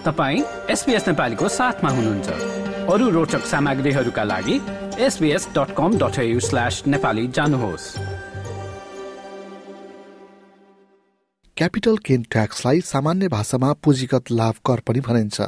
[0.00, 2.28] तपाईँ एसपिएस नेपालीको साथमा हुनुहुन्छ।
[2.88, 4.56] अरू रोचक सामग्रीहरूका लागि
[4.98, 7.84] SBS dot com dot slash Nepali जानुहोस्।
[11.56, 15.40] क्यापिटल गेन ट्याक्सलाई सामान्य भाषामा पुँजीगत लाभ कर पनि भनिन्छ।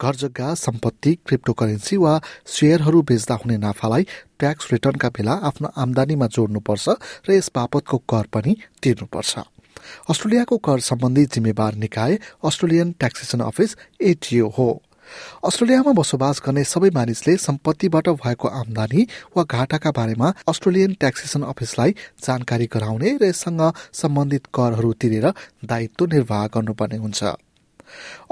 [0.00, 4.06] घर जग्गा सम्पत्ति क्रिप्टोकरेन्सी वा सेयरहरू बेच्दा हुने नाफालाई
[4.40, 6.88] ट्याक्स रिटर्नका बेला आफ्नो आमदानीमा जोड्नुपर्छ
[7.28, 9.38] र यस बापतको कर पनि तिर्नुपर्छ।
[10.10, 14.70] अस्ट्रेलियाको कर सम्बन्धी जिम्मेवार निकाय अस्ट्रेलियन ट्याक्सेसन अफिस एटिओ हो।
[15.44, 22.66] अस्ट्रेलियामा बसोबास गर्ने सबै मानिसले सम्पत्तिबाट भएको आमदानी वा घाटाका बारेमा अस्ट्रेलियन ट्याक्सेसन अफिसलाई जानकारी
[22.66, 25.26] गराउने र यससँग सम्बन्धित करहरू तिरेर
[25.64, 27.22] दायित्व निर्वाह गर्नुपर्ने हुन्छ।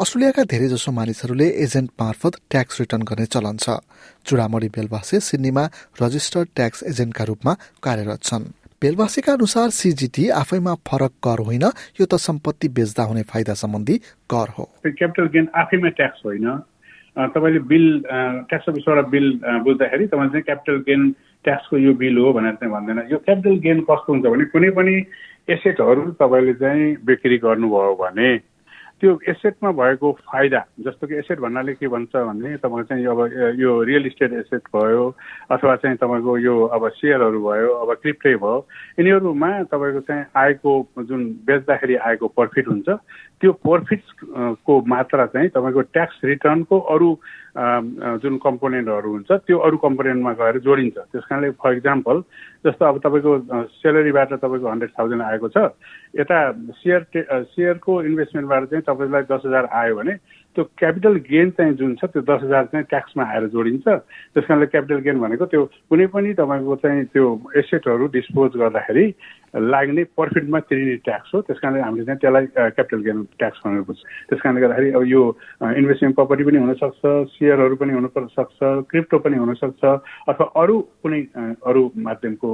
[0.00, 3.76] अस्ट्रेलियाका धेरैजसो मानिसहरूले एजेन्ट मार्फत ट्याक्स रिटर्न गर्ने चलन छ।
[4.24, 5.64] चुडामणी बेलवासे सिडनीमा
[6.00, 8.44] रजिस्टर्ड ट्याक्स एजेन्टका रूपमा कार्यरत छन्।
[8.82, 11.64] बेलवासीका अनुसार सिजिटी आफैमा फरक कर होइन
[12.00, 13.96] यो त सम्पत्ति बेच्दा हुने फाइदा सम्बन्धी
[14.32, 16.48] कर हो। क्यापिटल गेन आफैमा ट्याक्स होइन।
[17.28, 17.84] तपाईँले बिल
[18.48, 19.26] ट्याक्स अफिसबाट बिल
[19.64, 21.02] बुझ्दाखेरि तपाईँले चाहिँ क्यापिटल गेन
[21.44, 24.94] ट्याक्सको यो बिल हो भनेर चाहिँ भन्दैन। यो क्यापिटल गेन कस्तो हुन्छ भने कुनै पनि
[25.52, 28.30] एसेटहरू तपाईँले चाहिँ बिक्री गर्नुभयो भने
[29.00, 33.20] त्यो एसेटमा भएको फाइदा जस्तो कि एसेट भन्नाले के भन्छ भने तपाईँको चाहिँ अब
[33.60, 35.04] यो रियल इस्टेट एसेट भयो
[35.50, 38.66] अथवा चाहिँ तपाईँको यो अब सेयरहरू भयो अब क्रिप्टै भयो
[38.98, 42.88] यिनीहरूमा तपाईँको चाहिँ आएको जुन बेच्दाखेरि आएको प्रफिट हुन्छ
[43.40, 47.10] त्यो प्रफिटको मात्रा चाहिँ तपाईँको ट्याक्स रिटर्नको अरू
[48.22, 52.20] जुन कम्पोनेन्टहरू हुन्छ त्यो अरू कम्पोनेन्टमा गएर जोडिन्छ। त्यस कारणले फर इक्जाम्पल
[52.66, 53.32] जस्तो अब तपाईँको
[53.80, 55.56] सेलेरीबाट तपाईँको हन्ड्रेड थाउजन्ड आएको छ
[56.20, 56.38] यता
[56.78, 57.02] सेयर
[57.56, 60.14] सेयरको इन्भेस्टमेन्टबाट चाहिँ तपाईँलाई दस हजार आयो भने
[60.56, 64.66] त्यो क्यापिटल गेन चाहिँ जुन छ त्यो दस हजार चाहिँ ट्याक्समा आएर जोडिन्छ। त्यस कारणले
[64.66, 67.26] क्यापिटल गेन भनेको त्यो कुनै पनि तपाईँको चाहिँ त्यो
[67.56, 69.06] एसेटहरू डिस्पोज गर्दाखेरि
[69.50, 74.00] लाग्ने प्रफिटमा तिरिने ट्याक्स हो। त्यस कारणले हामीले चाहिँ त्यसलाई क्यापिटल गेन ट्याक्स भनेर बुझ्छ।
[74.30, 75.22] त्यस कारणले गर्दाखेरि अब यो
[75.80, 77.02] इन्भेस्टमेन्ट प्रपर्टी पनि हुनसक्छ
[77.34, 78.58] सेयरहरू पनि हुन सक्छ
[78.90, 79.82] क्रिप्टो पनि हुनसक्छ
[80.30, 81.20] अथवा अरू कुनै
[81.62, 82.50] अरू माध्यमको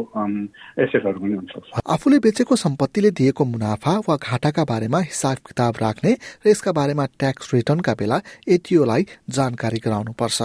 [0.84, 6.48] एसेटहरू पनि हुनसक्छ। आफूले बेचेको सम्पत्तिले दिएको मुनाफा वा घाटाका बारेमा हिसाब किताब राख्ने र
[6.48, 7.54] यसका बारेमा ट्याक्स
[7.86, 10.42] रिटर्नका बेला एटिओलाई जानकारी गराउनुपर्छ।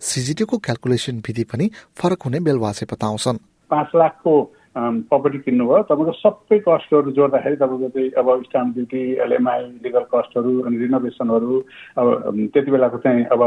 [0.00, 3.38] सिजिटीको क्यालकुलेसन विधि पनि फरक हुने बेलवासे बताउँछन्।
[3.70, 4.32] पाँच लाखको
[4.74, 10.76] प्रपर्टी किन्नुभयो। तपाईँको सबै कस्टहरू जोड्दाखेरि तपाईँको चाहिँ अब स्टाम्प ड्युटी एलएमआई लिगल कस्टहरू अनि
[10.78, 11.58] रिनोभेसनहरू
[12.00, 12.06] अब
[12.52, 13.42] त्यति बेलाको चाहिँ अब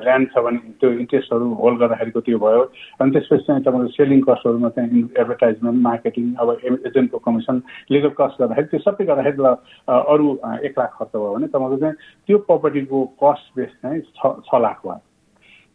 [0.00, 2.62] ल्यान्ड छ भने त्यो इन्ट्रेस्टहरू होल्ड गर्दाखेरिको त्यो भयो।
[3.00, 7.62] अनि त्यसपछि चाहिँ तपाईँको सेलिङ कस्टहरूमा चाहिँ एडभर्टाइजमेन्ट मार्केटिङ अब एजेन्टको कमिसन
[7.92, 9.54] लिगल कस्ट गर्दाखेरि त्यो सबै गर्दाखेरि ल
[10.08, 10.26] अरू
[10.64, 11.94] एक लाख खर्च भयो भने तपाईँको चाहिँ
[12.26, 15.00] त्यो प्रपर्टीको कस्ट बेस चाहिँ छ लाख भयो।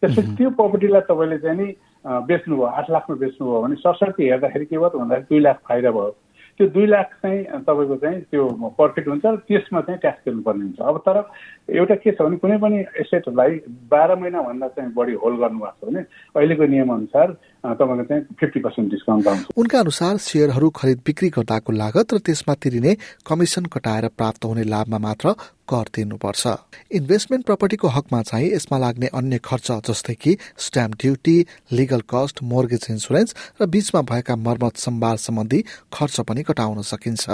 [0.02, 1.70] त्यसपछि त्यो प्रपर्टीलाई तपाईँले चाहिँ नि
[2.04, 6.10] बेच्नुभयो आठ लाखमा बेच्नुभयो भने सरसर्ती हेर्दाखेरि के भयो त भन्दाखेरि दुई लाख फाइदा भयो।
[6.58, 8.42] त्यो दुई लाख चाहिँ तपाईँको चाहिँ त्यो
[8.76, 11.16] प्रफिट हुन्छ र त्यसमा चाहिँ ट्याक्स तिर्नुपर्ने हुन्छ। अब तर
[11.72, 13.52] एउटा के छ भने कुनै पनि एसेटलाई
[13.88, 16.00] बाह्र महिनाभन्दा चाहिँ बढी होल्ड गर्नुभएको छ भने
[16.36, 17.28] अहिलेको नियमअनुसार
[17.64, 22.96] चाहिँ फिफ्टी पर्सेन्ट डिस्काउन्ट पाउँछ उनका अनुसार सेयरहरू खरिद बिक्री गर्दाको लागत र त्यसमा तिरिने
[23.26, 25.32] कमिसन कटाएर प्राप्त हुने लाभमा मात्र
[25.70, 26.46] कर तिर्नुपर्छ।
[26.90, 31.36] इन्भेस्टमेन्ट प्रपर्टीको हकमा चाहिँ यसमा लाग्ने अन्य खर्च जस्तै कि stamp duty
[31.72, 37.30] legal cost mortgage insurance र बीचमा भएका मर्मत सम्भार सम्बन्धी खर्च पनि कटाउन सकिन्छ।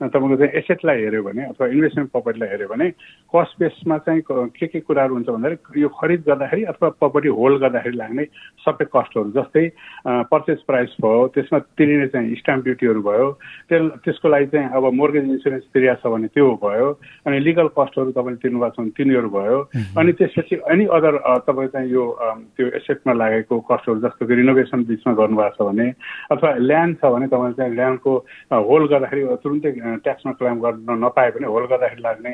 [0.00, 2.88] तपाईँको चाहिँ एसेटलाई हेऱ्यो भने अथवा इन्भेस्टमेन्ट प्रपर्टीलाई हेऱ्यो भने
[3.34, 7.96] कस्ट बेसमा चाहिँ के के कुराहरू हुन्छ भन्दाखेरि यो खरिद गर्दाखेरि अथवा प्रपर्टी होल्ड गर्दाखेरि
[7.96, 8.24] लाग्ने
[8.60, 9.66] सबै कस्टहरू जस्तै
[10.30, 13.26] पर्चेस प्राइस भयो त्यसमा तिरिने चाहिँ स्ट्याम्प ड्युटीहरू भयो
[13.68, 16.88] त्यस त्यसको लागि चाहिँ अब मोर्गेज इन्सुरेन्स तिरिया छ भने त्यो भयो
[17.26, 19.58] अनि लिगल कस्टहरू तपाईँले तिर्नु भएको छ भने तिनीहरू भयो
[19.98, 22.04] अनि त्यसपछि एनी अदर तपाईँको चाहिँ यो
[22.54, 25.90] त्यो एसेटमा लागेको कस्टहरू जस्तो कि रिनोभेसन बिचमा गर्नुभएको छ भने
[26.30, 28.16] अथवा ल्यान्ड छ भने तपाईँले चाहिँ ल्यान्डको
[28.62, 32.32] होल्ड गर्दाखेरि तुरुन्तै ट्याक्समा क्लेम गर्न नपाए पनि होल्ड गर्दाखेरि लाग्ने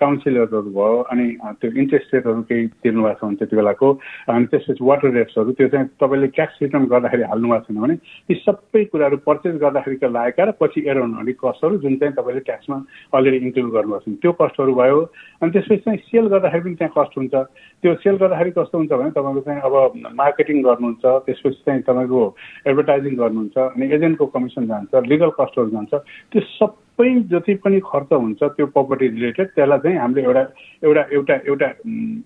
[0.00, 1.26] काउन्सिलरहरू भयो अनि
[1.60, 3.88] त्यो इन्ट्रेस्ट रेटहरू केही तिर्नु भएको छ भने त्यति बेलाको।
[4.28, 7.96] अनि त्यसपछि वाटर रेट्सहरू त्यो चाहिँ तपाईँले ट्याक्स रिटर्न गर्दाखेरि हाल्नु भएको छैन भने
[8.28, 12.76] ती सबै कुराहरू पर्चेस गर्दाखेरिका लागेका र पछि एरोनहरू कस्टहरू जुन चाहिँ तपाईँले ट्याक्समा
[13.14, 14.98] अलरेडी इन्क्लुड गर्नुभएको छ। त्यो कस्टहरू भयो।
[15.42, 17.34] अनि त्यसपछि चाहिँ सेल गर्दाखेरि पनि त्यहाँ कस्ट हुन्छ।
[17.82, 19.74] त्यो सेल गर्दाखेरि कस्तो हुन्छ भने तपाईँको चाहिँ अब
[20.18, 22.22] मार्केटिङ गर्नुहुन्छ त्यसपछि चाहिँ तपाईँको
[22.66, 25.92] एडभर्टाइजिङ गर्नुहुन्छ अनि एजेन्टको कमिसन जान्छ लिगल कस्टहरू जान्छ।
[26.32, 30.42] त्यो सब सबै जति पनि खर्च हुन्छ त्यो प्रपर्टी रिलेटेड त्यसलाई चाहिँ हामीले एउटा
[30.82, 31.68] एउटा एउटा एउटा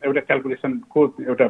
[0.00, 1.46] एउटा क्यालकुलेसनको एउटा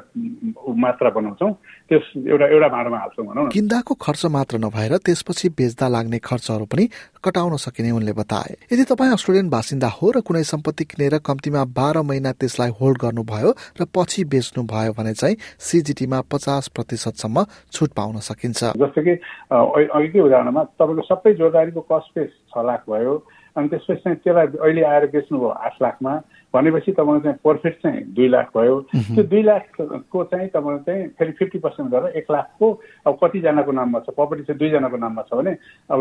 [0.82, 1.50] मात्रा बनाउँछौँ।
[1.88, 6.64] त्यस एउटा एउटा भाँडोमा हाल्छौँ भनौँ न। किन्दाको खर्च मात्र नभएर त्यसपछि बेच्दा लाग्ने खर्चहरू
[6.66, 6.84] पनि
[7.22, 12.02] कटाउन सकिने उनले बताए। यदि तपाईँ अस्ट्रेलियन बासिन्दा हो र कुनै सम्पत्ति किनेर कम्तीमा बाह्र
[12.02, 18.18] महिना त्यसलाई होल्ड गर्नुभयो र पछि बेच्नु भयो भने चाहिँ सिजिटीमा पचास प्रतिशतसम्म छुट पाउन
[18.18, 19.14] सकिन्छ। जस्तो कि
[19.52, 23.14] अघिकै उदाहरणमा तपाईँको सबै जोरदारीको कस्ट बेस छ लाख भयो।
[23.56, 26.12] अनि त्यसपछि चाहिँ त्यसलाई अहिले आएर बेच्नुभयो आठ लाखमा।
[26.52, 31.32] भनेपछि तपाईँको चाहिँ प्रफिट चाहिँ दुई लाख भयो। त्यो दुई लाखको चाहिँ तपाईँको चाहिँ फेरि
[31.38, 32.66] फिफ्टी पर्सेन्ट गरेर एक लाखको
[33.08, 34.12] अब कतिजनाको नाममा छ?
[34.16, 35.52] प्रपर्टी चाहिँ दुईजनाको नाममा छ भने
[35.92, 35.98] अब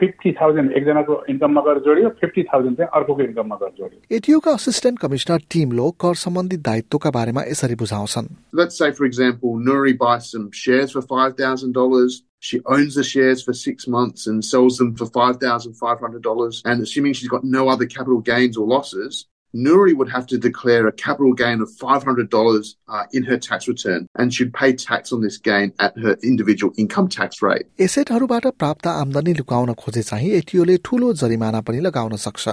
[0.00, 4.98] फिफ्टी थाउजन्ड एकजनाको इन्कममा गएर जोडियो फिफ्टी थाउजन्ड चाहिँ अर्को इन्कममा गएर जोडियो। एटिओका असिस्टेन्ट
[5.04, 10.48] कमिसनर टिमलो कर सम्बन्धी दायित्वका बारेमा यसरी बुझाउँछन्। Let's say, for example, Nuri buys some
[10.52, 12.24] shares for $5,000.
[12.43, 16.61] She owns the shares for six months and sells them for $5,500.
[16.65, 20.87] And assuming she's got no other capital gains or losses, Nuri would have to declare
[20.87, 25.21] a capital gain of $500 uh, in her tax return and should pay tax on
[25.21, 27.65] this gain at her individual income tax rate.
[27.79, 32.47] एसेटहरूबाट प्राप्त आमदानी लुकाउन खोजे चाहिँ एटिओले ठूलो जरिमाना पनि लगाउन सक्छ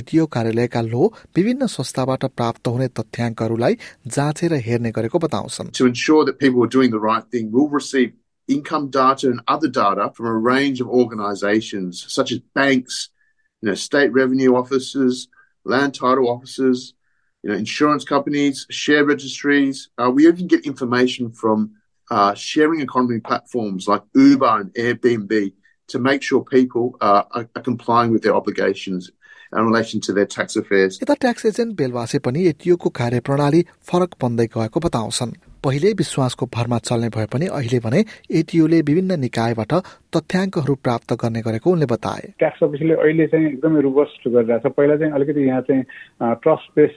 [0.00, 6.38] ATO कार्यालयका लो विभिन्न संस्थाबाट प्राप्त हुने तथ्याङ्कहरूलाई जाँचेर हेर्ने गरेको बताउँछन् To ensure that
[6.38, 8.14] people are doing the right thing, we'll receive
[8.50, 13.10] income data and other data from a range of organizations such as banks,
[13.60, 15.28] you know, state revenue offices,
[15.64, 16.94] land title offices,
[17.42, 19.88] you know, insurance companies, share registries.
[19.98, 21.72] Uh, we even get information from
[22.10, 25.52] uh, sharing economy platforms like Uber and Airbnb
[25.88, 29.10] to make sure people uh, are, are complying with their obligations
[29.52, 30.98] in relation to their tax affairs.
[31.02, 35.32] यता tax agent Belwase पनि एटिओको कार्यप्रणाली फरक बन्दै गएको बताउँछन्
[35.63, 39.73] पहिले विश्वासको भरमा चल्ने भए पनि अहिले भने एटिओले विभिन्न निकायबाट
[40.15, 44.95] तथ्याङ्कहरू प्राप्त गर्ने गरेको उनले बताए। ट्याक्स अफिसले अहिले चाहिँ एकदमै रोबस्ट गरिरहेको छ। पहिला
[44.99, 45.83] चाहिँ अलिकति यहाँ चाहिँ
[46.43, 46.95] ट्रस्ट बेस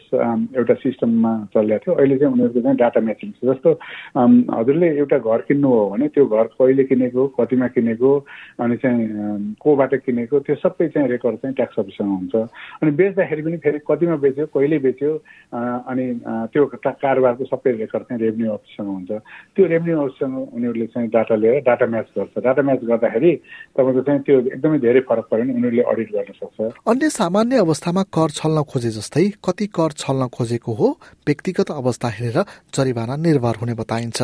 [0.59, 3.71] एउटा सिस्टममा चलिरहेको थियो। अहिले चाहिँ उनीहरूको चाहिँ डाटा म्याचिङ छ। जस्तो
[4.59, 8.11] हजुरले एउटा घर किन्नु हो भने त्यो घर कहिले किनेको कतिमा किनेको
[8.61, 12.35] अनि चाहिँ कोबाट किनेको त्यो सबै चाहिँ रेकर्ड चाहिँ ट्याक्स अफिससँग हुन्छ।
[12.83, 15.13] अनि बेच्दाखेरि पनि फेरि कतिमा बेच्यो कहिले बेच्यो
[15.55, 16.05] अनि
[16.51, 19.11] त्यो कारोबारको सबै रेकर्ड चाहिँ रेभेन्यू अफिससँग हुन्छ।
[19.55, 23.33] त्यो रेभेन्यू अफिससँग उनीहरूले चाहिँ डाटा लिएर डाटा म्याच गर्छ। डाटा म्याच गर्दाखेरि
[23.77, 28.03] तपाईँको चाहिँ त्यो एकदमै धेरै फरक पऱ्यो भने उनीहरूले अडिट गर्न सक्छ अन्य सामान्य अवस्थामा
[28.17, 30.89] कर छल्न खोजे जस्तै कति कर छल्न खोजेको हो
[31.27, 32.39] व्यक्तिगत अवस्था हेरेर
[32.75, 34.23] जरिमाना निर्भर हुने बताइन्छ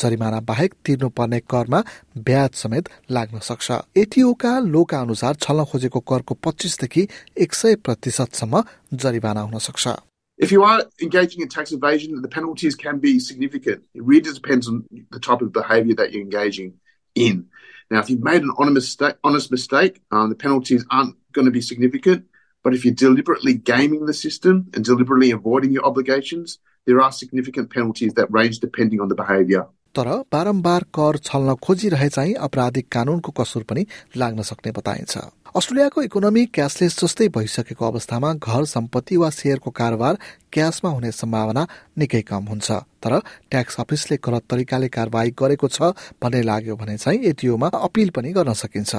[0.00, 1.80] जरिमाना बाहेक तिर्नुपर्ने करमा
[2.26, 7.08] ब्याज समेत लाग्न सक्छ एटिओका लोका अनुसार छल्न खोजेको करको पच्चिसदेखि
[7.38, 8.62] एक सय प्रतिशतसम्म
[9.04, 9.96] जरिमाना हुन सक्छ
[10.38, 13.82] If you are engaging in tax evasion, the penalties can be significant.
[13.92, 16.74] It really depends on the type of behaviour that you're engaging
[17.16, 17.48] in.
[17.90, 21.50] Now, if you've made an honest mistake, honest mistake um, the penalties aren't going to
[21.50, 22.26] be significant.
[22.62, 27.70] But if you're deliberately gaming the system and deliberately avoiding your obligations, there are significant
[27.70, 29.68] penalties that range depending on the behaviour.
[29.98, 33.86] तर बारम्बार कर छल्न खोजिरहे चाहिँ आपराधिक कानूनको कसुर पनि
[34.16, 35.18] लाग्न सक्ने बताइन्छ।
[35.56, 40.18] अस्ट्रेलियाको इकोनोमी क्यासलेस जस्तै भइसकेको अवस्थामा घर सम्पत्ति वा सेयरको कारोबार
[40.52, 41.66] क्यासमा हुने सम्भावना
[41.98, 42.70] निकै कम हुन्छ।
[43.02, 43.18] तर
[43.50, 45.90] ट्याक्स अफिसले गलत तरिकाले कारवाही गरेको छ
[46.22, 48.94] भन्ने लाग्यो भने चाहिँ एटिओमा अपिल पनि गर्न सकिन्छ।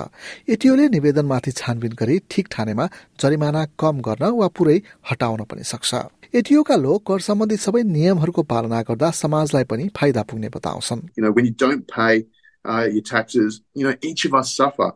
[0.50, 2.90] एटिओले निवेदनमाथि छानबिन गरी ठिक ठानेमा
[3.22, 4.78] जरिमाना कम गर्न वा पुरै
[5.12, 10.49] हटाउन पनि सक्छ। एटिओका लोक कर सम्बन्धी सबै नियमहरूको पालना गर्दा समाजलाई पनि फाइदा पुग्ने
[10.57, 12.27] बताउँछन् You know, when you don't pay
[12.65, 14.93] uh, your taxes, you know, each of us suffer.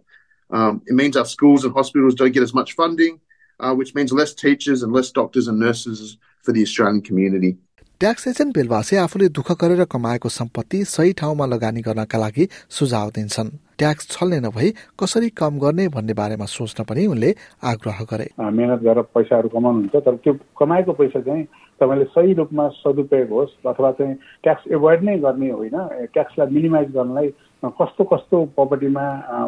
[0.51, 3.21] Um, it means our schools and hospitals don't get as much funding,
[3.61, 7.59] uh, which means less teachers and less doctors and nurses for the Australian community.
[8.04, 13.50] Tax agent Belbase आफूले दुःख गरेर कमाएको सम्पत्ति सही ठाउँमा लगानी गर्नका लागि सुझाव दिन्छन्।
[13.80, 14.70] ट्याक्स छल्ने नभई
[15.00, 17.30] कसरी कम गर्ने भन्ने बारेमा सोच्न पनि उनले
[17.64, 21.44] आग्रह गरे। मेहनत गरेर पैसाहरू कमाउनुहुन्छ तर त्यो कमाएको पैसा चाहिँ
[21.80, 25.78] तपाईँले सही रूपमा सदुपयोग होस् अथवा चाहिँ ट्याक्स एभोइड नै गर्ने होइन
[26.12, 27.28] ट्याक्सलाई मिनिमाइज गर्नलाई
[27.64, 29.04] कस्तो कस्तो प्रपर्टीमा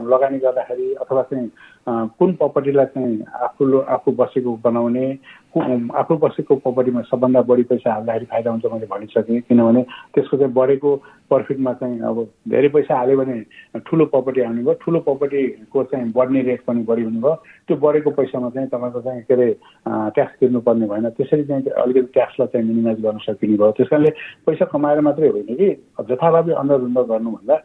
[0.07, 1.49] लगानी गर्दाखेरि अथवा चाहिँ
[2.19, 5.07] कुन प्रपर्टीलाई चाहिँ आफू आफू बसेको बनाउने
[5.99, 9.81] आफू बसेको प्रपर्टीमा सबभन्दा बढी पैसा हाल्दाखेरि फाइदा हुन्छ मैले भनिसकेँ। किनभने
[10.15, 10.95] त्यसको चाहिँ बढेको
[11.29, 13.39] प्रफिटमा चाहिँ अब धेरै पैसा हाल्यो भने
[13.87, 17.35] ठुलो प्रपर्टी आउने भयो ठुलो प्रपर्टीको चाहिँ बढ्ने रेट पनि बढी हुने भयो
[17.67, 19.51] त्यो बढेको पैसामा चाहिँ तपाईँको चाहिँ के अरे
[20.15, 24.11] ट्याक्स तिर्नुपर्ने भएन। त्यसरी चाहिँ अलिकति ट्याक्सलाई चाहिँ मिनिमाइज गर्न सकिने भयो। त्यस कारणले
[24.45, 25.69] पैसा कमाएर मात्रै होइन कि
[26.09, 27.55] जथाभावी अन्धधुन्ध गर्नुभन्दा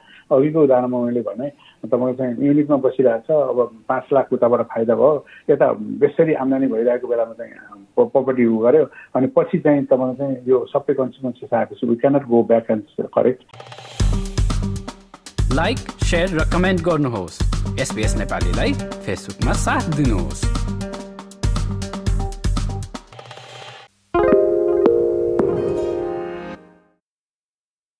[0.41, 1.49] अघिको उदाहरणमा मैले भने
[1.85, 5.67] तपाईँको चाहिँ युनिटमा बसिरहेको छ अब पाँच लाख उताबाट फाइदा भयो। यता
[6.01, 7.53] बेसरी आम्दानी भइरहेको बेलामा चाहिँ
[7.97, 8.85] प्रपर्टी उ गर्यो।
[9.17, 13.41] अनि पछि चाहिँ तपाईँको चाहिँ यो सबै कन्सिक्वेन्सेस आएपछि we cannot go back and correct
[15.55, 15.79] like
[16.11, 17.41] share र कमेन्ट गर्नुहोस्
[17.81, 18.73] एसपिएस नेपालीलाई
[19.07, 20.80] फेसबुकमा साथ दिनुहोस्।